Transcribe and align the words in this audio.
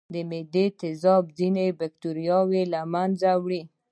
د 0.13 0.15
معدې 0.29 0.65
تیزاب 0.79 1.23
ځینې 1.37 1.65
بکتریاوې 1.79 2.63
له 2.73 2.81
منځه 2.93 3.31
وړي. 3.43 3.61